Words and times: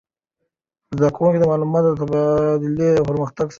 زده 0.97 1.09
کړه 1.15 1.27
د 1.41 1.43
معلوماتو 1.51 1.89
د 1.93 1.99
تبادلې 2.01 2.89
او 2.99 3.03
پرمختګ 3.09 3.37
سبب 3.43 3.47
ګرځي. 3.47 3.49